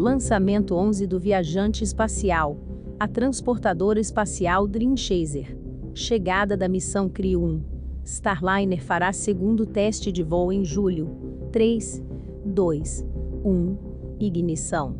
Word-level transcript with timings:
Lançamento 0.00 0.74
11 0.74 1.06
do 1.06 1.20
viajante 1.20 1.84
espacial. 1.84 2.58
A 2.98 3.06
transportadora 3.06 4.00
espacial 4.00 4.66
Dream 4.66 4.96
Chaser. 4.96 5.54
Chegada 5.94 6.56
da 6.56 6.70
missão 6.70 7.06
CRIO 7.06 7.44
1. 7.44 7.62
Starliner 8.02 8.82
fará 8.82 9.12
segundo 9.12 9.66
teste 9.66 10.10
de 10.10 10.22
voo 10.22 10.50
em 10.50 10.64
julho. 10.64 11.50
3, 11.52 12.02
2, 12.46 13.04
1. 13.44 14.16
Ignição. 14.18 14.96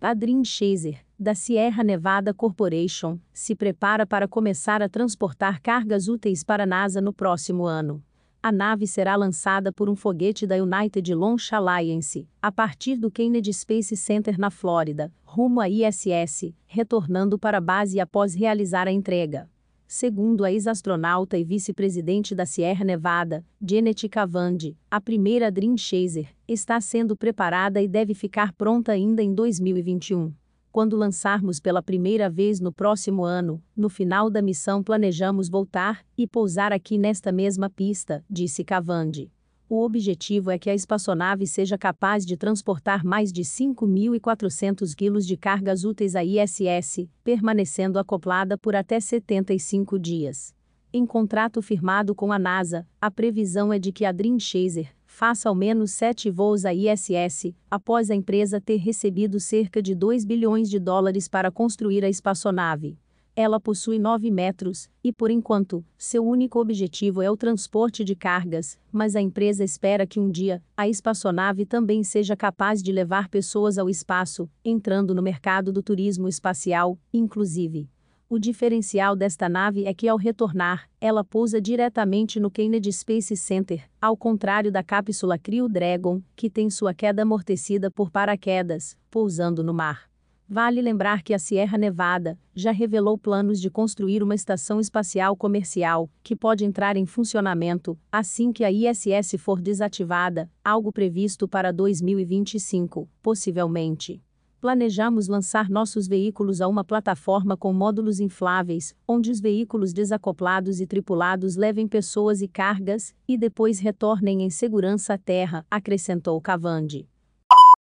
A 0.00 0.14
Dream 0.14 0.42
Chaser, 0.42 1.04
da 1.20 1.34
Sierra 1.34 1.84
Nevada 1.84 2.32
Corporation, 2.32 3.18
se 3.30 3.54
prepara 3.54 4.06
para 4.06 4.26
começar 4.26 4.80
a 4.80 4.88
transportar 4.88 5.60
cargas 5.60 6.08
úteis 6.08 6.42
para 6.42 6.62
a 6.62 6.66
NASA 6.66 6.98
no 6.98 7.12
próximo 7.12 7.66
ano 7.66 8.02
a 8.42 8.52
nave 8.52 8.86
será 8.86 9.16
lançada 9.16 9.72
por 9.72 9.88
um 9.90 9.96
foguete 9.96 10.46
da 10.46 10.56
United 10.56 11.14
Launch 11.14 11.54
Alliance, 11.54 12.26
a 12.40 12.52
partir 12.52 12.96
do 12.96 13.10
Kennedy 13.10 13.52
Space 13.52 13.96
Center 13.96 14.38
na 14.38 14.50
Flórida, 14.50 15.12
rumo 15.24 15.60
à 15.60 15.68
ISS, 15.68 16.54
retornando 16.66 17.38
para 17.38 17.58
a 17.58 17.60
base 17.60 17.98
após 17.98 18.34
realizar 18.34 18.86
a 18.86 18.92
entrega. 18.92 19.50
Segundo 19.86 20.44
a 20.44 20.52
ex-astronauta 20.52 21.36
e 21.38 21.44
vice-presidente 21.44 22.34
da 22.34 22.44
Sierra 22.44 22.84
Nevada, 22.84 23.44
Janet 23.60 24.08
Cavandi, 24.08 24.76
a 24.90 25.00
primeira 25.00 25.50
Dream 25.50 25.76
Chaser 25.76 26.28
está 26.46 26.80
sendo 26.80 27.16
preparada 27.16 27.80
e 27.82 27.88
deve 27.88 28.14
ficar 28.14 28.52
pronta 28.52 28.92
ainda 28.92 29.22
em 29.22 29.34
2021. 29.34 30.32
Quando 30.70 30.96
lançarmos 30.96 31.58
pela 31.58 31.82
primeira 31.82 32.28
vez 32.28 32.60
no 32.60 32.72
próximo 32.72 33.24
ano, 33.24 33.62
no 33.76 33.88
final 33.88 34.30
da 34.30 34.42
missão 34.42 34.82
planejamos 34.82 35.48
voltar 35.48 36.04
e 36.16 36.26
pousar 36.26 36.72
aqui 36.72 36.98
nesta 36.98 37.32
mesma 37.32 37.70
pista, 37.70 38.24
disse 38.28 38.62
Cavandi. 38.62 39.32
O 39.70 39.82
objetivo 39.82 40.50
é 40.50 40.58
que 40.58 40.70
a 40.70 40.74
espaçonave 40.74 41.46
seja 41.46 41.76
capaz 41.76 42.24
de 42.24 42.36
transportar 42.36 43.04
mais 43.04 43.30
de 43.30 43.42
5.400 43.42 44.94
quilos 44.94 45.26
de 45.26 45.36
cargas 45.36 45.84
úteis 45.84 46.16
à 46.16 46.24
ISS, 46.24 47.06
permanecendo 47.22 47.98
acoplada 47.98 48.56
por 48.56 48.74
até 48.74 48.98
75 48.98 49.98
dias. 49.98 50.54
Em 50.90 51.04
contrato 51.04 51.60
firmado 51.60 52.14
com 52.14 52.32
a 52.32 52.38
NASA, 52.38 52.86
a 52.98 53.10
previsão 53.10 53.70
é 53.70 53.78
de 53.78 53.92
que 53.92 54.06
a 54.06 54.12
Dream 54.12 54.38
Chaser 54.38 54.94
faça 55.18 55.48
ao 55.48 55.54
menos 55.56 55.90
sete 55.90 56.30
voos 56.30 56.64
à 56.64 56.72
ISS, 56.72 57.52
após 57.68 58.08
a 58.08 58.14
empresa 58.14 58.60
ter 58.60 58.76
recebido 58.76 59.40
cerca 59.40 59.82
de 59.82 59.92
2 59.92 60.24
bilhões 60.24 60.70
de 60.70 60.78
dólares 60.78 61.26
para 61.26 61.50
construir 61.50 62.04
a 62.04 62.08
espaçonave. 62.08 62.96
Ela 63.34 63.58
possui 63.58 63.98
9 63.98 64.30
metros, 64.30 64.88
e 65.02 65.12
por 65.12 65.28
enquanto, 65.28 65.84
seu 65.96 66.24
único 66.24 66.60
objetivo 66.60 67.20
é 67.20 67.28
o 67.28 67.36
transporte 67.36 68.04
de 68.04 68.14
cargas, 68.14 68.78
mas 68.92 69.16
a 69.16 69.20
empresa 69.20 69.64
espera 69.64 70.06
que 70.06 70.20
um 70.20 70.30
dia, 70.30 70.62
a 70.76 70.88
espaçonave 70.88 71.66
também 71.66 72.04
seja 72.04 72.36
capaz 72.36 72.80
de 72.80 72.92
levar 72.92 73.28
pessoas 73.28 73.76
ao 73.76 73.90
espaço, 73.90 74.48
entrando 74.64 75.16
no 75.16 75.22
mercado 75.22 75.72
do 75.72 75.82
turismo 75.82 76.28
espacial, 76.28 76.96
inclusive. 77.12 77.88
O 78.30 78.38
diferencial 78.38 79.16
desta 79.16 79.48
nave 79.48 79.86
é 79.86 79.94
que, 79.94 80.06
ao 80.06 80.18
retornar, 80.18 80.86
ela 81.00 81.24
pousa 81.24 81.62
diretamente 81.62 82.38
no 82.38 82.50
Kennedy 82.50 82.92
Space 82.92 83.34
Center, 83.34 83.88
ao 83.98 84.18
contrário 84.18 84.70
da 84.70 84.82
cápsula 84.82 85.38
Crew 85.38 85.66
Dragon, 85.66 86.20
que 86.36 86.50
tem 86.50 86.68
sua 86.68 86.92
queda 86.92 87.22
amortecida 87.22 87.90
por 87.90 88.10
paraquedas, 88.10 88.98
pousando 89.10 89.64
no 89.64 89.72
mar. 89.72 90.10
Vale 90.46 90.82
lembrar 90.82 91.22
que 91.22 91.32
a 91.32 91.38
Sierra 91.38 91.78
Nevada 91.78 92.38
já 92.54 92.70
revelou 92.70 93.16
planos 93.16 93.58
de 93.58 93.70
construir 93.70 94.22
uma 94.22 94.34
estação 94.34 94.78
espacial 94.78 95.34
comercial, 95.34 96.10
que 96.22 96.36
pode 96.36 96.66
entrar 96.66 96.98
em 96.98 97.06
funcionamento 97.06 97.98
assim 98.12 98.52
que 98.52 98.62
a 98.62 98.70
ISS 98.70 99.36
for 99.38 99.58
desativada, 99.58 100.50
algo 100.62 100.92
previsto 100.92 101.48
para 101.48 101.72
2025, 101.72 103.08
possivelmente 103.22 104.22
planejamos 104.60 105.28
lançar 105.28 105.70
nossos 105.70 106.08
veículos 106.08 106.60
a 106.60 106.68
uma 106.68 106.84
plataforma 106.84 107.56
com 107.56 107.72
módulos 107.72 108.20
infláveis, 108.20 108.94
onde 109.06 109.30
os 109.30 109.40
veículos 109.40 109.92
desacoplados 109.92 110.80
e 110.80 110.86
tripulados 110.86 111.56
levem 111.56 111.86
pessoas 111.86 112.42
e 112.42 112.48
cargas, 112.48 113.14
e 113.26 113.36
depois 113.36 113.78
retornem 113.78 114.42
em 114.42 114.50
segurança 114.50 115.14
à 115.14 115.18
Terra, 115.18 115.64
acrescentou 115.70 116.40
Cavandi. 116.40 117.08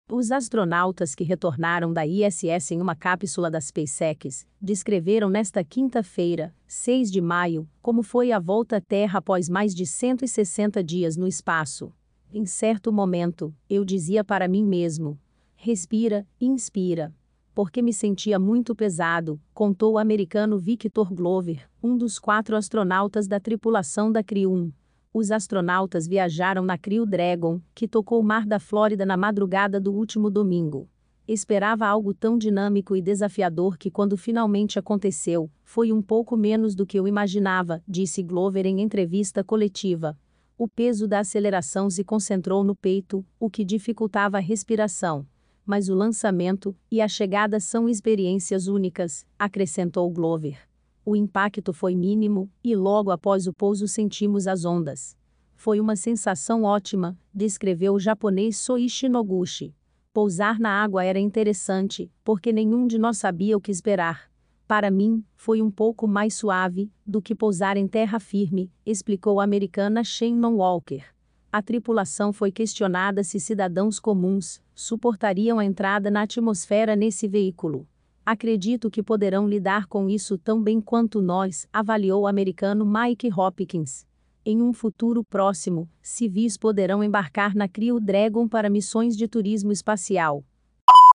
Os 0.09 0.31
astronautas 0.31 1.13
que 1.13 1.25
retornaram 1.25 1.91
da 1.91 2.07
ISS 2.07 2.71
em 2.71 2.81
uma 2.81 2.95
cápsula 2.95 3.51
da 3.51 3.59
SpaceX 3.59 4.47
descreveram 4.61 5.29
nesta 5.29 5.65
quinta-feira, 5.65 6.55
6 6.65 7.11
de 7.11 7.19
maio, 7.19 7.67
como 7.81 8.01
foi 8.01 8.31
a 8.31 8.39
volta 8.39 8.77
à 8.77 8.81
Terra 8.81 9.19
após 9.19 9.49
mais 9.49 9.75
de 9.75 9.85
160 9.85 10.81
dias 10.81 11.17
no 11.17 11.27
espaço. 11.27 11.91
Em 12.33 12.45
certo 12.45 12.91
momento, 12.91 13.53
eu 13.69 13.83
dizia 13.83 14.23
para 14.23 14.47
mim 14.47 14.63
mesmo: 14.63 15.19
respira, 15.59 16.25
inspira. 16.39 17.13
Porque 17.53 17.81
me 17.81 17.91
sentia 17.91 18.37
muito 18.37 18.75
pesado, 18.75 19.41
contou 19.55 19.93
o 19.93 19.97
americano 19.97 20.59
Victor 20.59 21.11
Glover, 21.11 21.67
um 21.81 21.97
dos 21.97 22.19
quatro 22.19 22.55
astronautas 22.55 23.27
da 23.27 23.39
tripulação 23.39 24.11
da 24.11 24.23
Crew 24.23 24.53
1. 24.53 24.71
Os 25.11 25.31
astronautas 25.31 26.07
viajaram 26.07 26.63
na 26.63 26.77
Crew 26.77 27.07
Dragon, 27.07 27.59
que 27.73 27.87
tocou 27.87 28.19
o 28.19 28.23
mar 28.23 28.45
da 28.45 28.59
Flórida 28.59 29.03
na 29.03 29.17
madrugada 29.17 29.79
do 29.79 29.91
último 29.91 30.29
domingo. 30.29 30.87
Esperava 31.27 31.87
algo 31.87 32.13
tão 32.13 32.37
dinâmico 32.37 32.95
e 32.95 33.01
desafiador 33.01 33.77
que, 33.77 33.89
quando 33.89 34.15
finalmente 34.15 34.77
aconteceu, 34.77 35.49
foi 35.63 35.91
um 35.91 36.03
pouco 36.03 36.37
menos 36.37 36.75
do 36.75 36.85
que 36.85 36.99
eu 36.99 37.07
imaginava, 37.07 37.81
disse 37.87 38.21
Glover 38.21 38.67
em 38.67 38.79
entrevista 38.79 39.43
coletiva. 39.43 40.15
O 40.55 40.67
peso 40.67 41.07
da 41.07 41.19
aceleração 41.19 41.89
se 41.89 42.03
concentrou 42.03 42.63
no 42.63 42.75
peito, 42.75 43.25
o 43.39 43.49
que 43.49 43.65
dificultava 43.65 44.37
a 44.37 44.41
respiração 44.41 45.25
mas 45.67 45.89
o 45.89 45.93
lançamento 45.93 46.73
e 46.89 47.01
a 47.01 47.07
chegada 47.09 47.59
são 47.59 47.89
experiências 47.89 48.67
únicas, 48.67 49.27
acrescentou 49.37 50.09
Glover. 50.09 50.57
O 51.05 51.13
impacto 51.13 51.73
foi 51.73 51.93
mínimo, 51.93 52.49
e 52.63 52.73
logo 52.73 53.11
após 53.11 53.45
o 53.47 53.53
pouso 53.53 53.85
sentimos 53.85 54.47
as 54.47 54.63
ondas. 54.63 55.17
Foi 55.55 55.81
uma 55.81 55.97
sensação 55.97 56.63
ótima, 56.63 57.19
descreveu 57.33 57.95
o 57.95 57.99
japonês 57.99 58.57
Soichi 58.57 59.09
Noguchi. 59.09 59.75
Pousar 60.13 60.57
na 60.57 60.81
água 60.81 61.03
era 61.03 61.19
interessante, 61.19 62.09
porque 62.23 62.53
nenhum 62.53 62.87
de 62.87 62.97
nós 62.97 63.17
sabia 63.17 63.57
o 63.57 63.61
que 63.61 63.71
esperar. 63.71 64.31
Para 64.67 64.89
mim, 64.89 65.23
foi 65.35 65.61
um 65.61 65.69
pouco 65.69 66.07
mais 66.07 66.33
suave 66.33 66.89
do 67.05 67.21
que 67.21 67.35
pousar 67.35 67.75
em 67.75 67.87
terra 67.87 68.19
firme, 68.19 68.71
explicou 68.85 69.39
a 69.39 69.43
americana 69.43 70.03
Shannon 70.03 70.55
Walker 70.55 71.16
a 71.57 71.61
tripulação 71.63 72.31
foi 72.31 72.51
questionada 72.51 73.23
se 73.23 73.39
cidadãos 73.39 73.99
comuns 73.99 74.61
suportariam 74.75 75.57
a 75.57 75.65
entrada 75.65 76.11
na 76.11 76.21
atmosfera 76.21 76.95
nesse 76.95 77.27
veículo. 77.27 77.87
Acredito 78.23 78.91
que 78.91 79.01
poderão 79.01 79.49
lidar 79.49 79.87
com 79.87 80.07
isso 80.07 80.37
tão 80.37 80.61
bem 80.61 80.79
quanto 80.79 81.19
nós, 81.19 81.67
avaliou 81.73 82.21
o 82.21 82.27
americano 82.27 82.85
Mike 82.85 83.31
Hopkins. 83.35 84.05
Em 84.45 84.61
um 84.61 84.71
futuro 84.71 85.23
próximo, 85.23 85.89
civis 85.99 86.57
poderão 86.57 87.03
embarcar 87.03 87.55
na 87.55 87.67
Crew 87.67 87.99
Dragon 87.99 88.47
para 88.47 88.69
missões 88.69 89.17
de 89.17 89.27
turismo 89.27 89.71
espacial. 89.71 90.45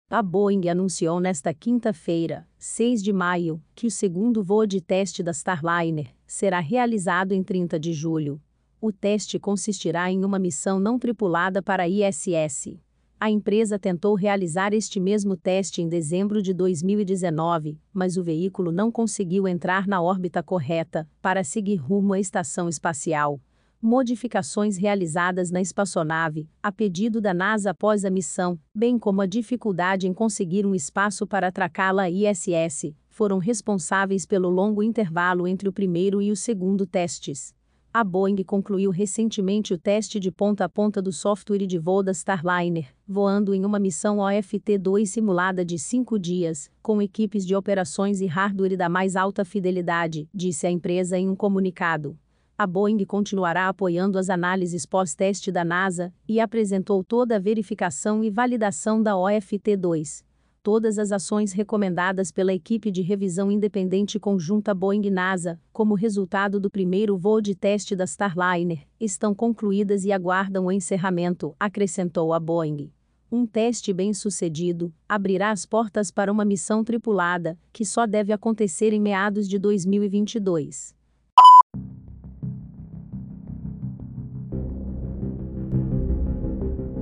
A 0.09 0.23
Boeing 0.23 0.71
anunciou 0.71 1.21
nesta 1.21 1.53
quinta-feira, 1.53 2.49
6 2.57 3.03
de 3.03 3.13
maio, 3.13 3.63
que 3.75 3.87
o 3.87 3.91
segundo 3.91 4.43
voo 4.43 4.65
de 4.65 4.81
teste 4.81 5.23
da 5.23 5.33
Starliner 5.33 6.15
será 6.27 6.61
realizado 6.61 7.33
em 7.33 7.43
30 7.43 7.79
de 7.79 7.93
julho. 7.93 8.41
O 8.83 8.91
teste 8.91 9.39
consistirá 9.39 10.11
em 10.11 10.25
uma 10.25 10.39
missão 10.39 10.81
não 10.81 10.99
tripulada 10.99 11.61
para 11.61 11.83
a 11.83 11.89
ISS. 11.89 12.81
A 13.21 13.31
empresa 13.31 13.79
tentou 13.79 14.15
realizar 14.15 14.73
este 14.73 14.99
mesmo 14.99 15.37
teste 15.37 15.83
em 15.83 15.89
dezembro 15.89 16.41
de 16.41 16.55
2019, 16.55 17.79
mas 17.93 18.17
o 18.17 18.23
veículo 18.23 18.73
não 18.73 18.91
conseguiu 18.91 19.47
entrar 19.47 19.87
na 19.87 20.01
órbita 20.01 20.43
correta 20.43 21.07
para 21.21 21.45
seguir 21.45 21.77
rumo 21.77 22.15
à 22.15 22.19
estação 22.19 22.71
espacial. 22.71 23.39
Modificações 23.83 24.79
realizadas 24.79 25.51
na 25.51 25.61
espaçonave, 25.61 26.49
a 26.63 26.73
pedido 26.73 27.21
da 27.21 27.35
NASA 27.35 27.73
após 27.73 28.03
a 28.07 28.11
missão, 28.11 28.59
bem 28.75 28.99
como 28.99 29.21
a 29.21 29.27
dificuldade 29.27 30.09
em 30.09 30.15
conseguir 30.15 30.65
um 30.65 30.75
espaço 30.75 31.27
para 31.27 31.49
atracá-la 31.49 32.05
à 32.05 32.11
ISS, 32.11 32.95
foram 33.11 33.37
responsáveis 33.37 34.25
pelo 34.25 34.49
longo 34.49 34.83
intervalo 34.83 35.47
entre 35.47 35.69
o 35.69 35.73
primeiro 35.73 36.23
e 36.23 36.33
o 36.33 36.37
segundo 36.37 36.87
testes. 36.87 37.55
A 37.93 38.05
Boeing 38.05 38.45
concluiu 38.45 38.93
recentemente 38.93 39.75
o 39.75 39.79
teste 39.79 40.21
de 40.21 40.31
ponta 40.31 40.65
a 40.65 40.69
ponta 40.69 41.03
do 41.03 41.11
software 41.11 41.67
de 41.67 41.77
voo 41.77 42.05
da 42.05 42.13
Starliner, 42.13 42.95
voando 43.05 43.53
em 43.53 43.65
uma 43.65 43.81
missão 43.81 44.19
OFT-2 44.19 45.07
simulada 45.07 45.65
de 45.65 45.77
cinco 45.77 46.17
dias, 46.17 46.71
com 46.81 47.03
equipes 47.03 47.45
de 47.45 47.57
operações 47.57 48.21
e 48.21 48.27
hardware 48.27 48.77
da 48.77 48.89
mais 48.89 49.17
alta 49.17 49.45
fidelidade, 49.45 50.29
disse 50.33 50.69
a 50.69 50.71
empresa 50.71 51.19
em 51.19 51.29
um 51.29 51.35
comunicado. 51.35 52.17
A 52.57 52.65
Boeing 52.65 53.05
continuará 53.05 53.69
apoiando 53.69 54.19
as 54.19 54.31
análises 54.31 54.87
pós-teste 54.87 55.51
da 55.51 55.65
NASA 55.65 56.15
e 56.29 56.39
apresentou 56.39 57.03
toda 57.03 57.35
a 57.35 57.41
verificação 57.41 58.23
e 58.23 58.31
validação 58.31 59.03
da 59.03 59.17
OFT-2. 59.17 60.23
Todas 60.63 60.99
as 60.99 61.11
ações 61.11 61.53
recomendadas 61.53 62.31
pela 62.31 62.53
equipe 62.53 62.91
de 62.91 63.03
revisão 63.03 63.51
independente 63.51 64.19
conjunta 64.19 64.75
Boeing-NASA, 64.75 65.59
como 65.73 65.95
resultado 65.95 66.61
do 66.61 66.71
primeiro 66.71 67.17
voo 67.17 67.41
de 67.41 67.55
teste 67.55 67.97
da 67.97 68.05
Starliner, 68.05 68.87
estão 68.99 69.35
concluídas 69.35 70.05
e 70.05 70.13
aguardam 70.13 70.67
o 70.67 70.73
encerramento, 70.73 71.55
acrescentou 71.59 72.33
a 72.33 72.41
Boeing. 72.41 72.91
Um 73.33 73.47
teste 73.47 73.93
bem-sucedido 73.93 74.93
abrirá 75.09 75.51
as 75.51 75.65
portas 75.65 76.11
para 76.11 76.33
uma 76.33 76.45
missão 76.45 76.83
tripulada, 76.83 77.59
que 77.73 77.85
só 77.85 78.07
deve 78.07 78.33
acontecer 78.33 78.93
em 78.93 79.01
meados 79.01 79.49
de 79.49 79.59
2022. 79.59 81.00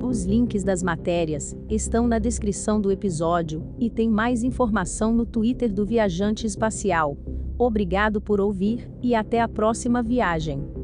Os 0.09 0.25
links 0.25 0.65
das 0.65 0.83
matérias 0.83 1.55
estão 1.69 2.09
na 2.09 2.19
descrição 2.19 2.81
do 2.81 2.91
episódio 2.91 3.63
e 3.79 3.91
tem 3.91 4.09
mais 4.09 4.43
informação 4.43 5.13
no 5.13 5.27
Twitter 5.27 5.71
do 5.71 5.85
Viajante 5.85 6.47
Espacial. 6.47 7.19
Obrigado 7.59 8.19
por 8.19 8.41
ouvir 8.41 8.91
e 9.03 9.15
até 9.15 9.39
a 9.39 9.47
próxima 9.47 10.03
viagem. 10.03 10.78